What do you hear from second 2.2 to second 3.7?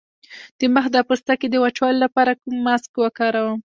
کوم ماسک وکاروم؟